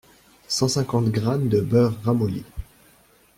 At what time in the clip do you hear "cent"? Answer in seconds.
0.47-0.67